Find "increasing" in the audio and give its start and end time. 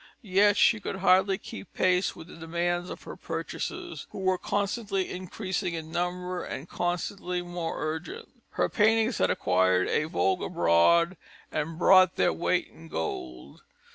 5.11-5.75